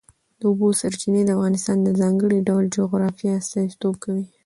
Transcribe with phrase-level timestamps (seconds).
[0.39, 4.25] د اوبو سرچینې د افغانستان د ځانګړي ډول جغرافیه استازیتوب کوي.